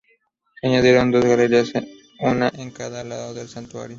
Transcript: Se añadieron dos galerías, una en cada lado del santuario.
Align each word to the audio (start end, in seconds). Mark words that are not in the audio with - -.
Se 0.59 0.65
añadieron 0.67 1.11
dos 1.11 1.23
galerías, 1.23 1.73
una 2.21 2.49
en 2.57 2.71
cada 2.71 3.03
lado 3.03 3.35
del 3.35 3.47
santuario. 3.49 3.89